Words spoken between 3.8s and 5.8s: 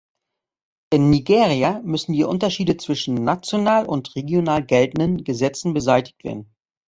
und regional geltenden Gesetzen